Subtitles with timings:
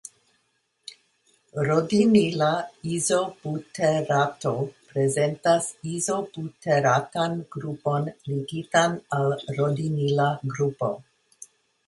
[1.65, 2.47] Rodinila
[2.93, 4.53] izobuterato
[4.93, 10.27] prezentas izobuteratan grupon ligitan al rodinila
[10.57, 10.89] grupo.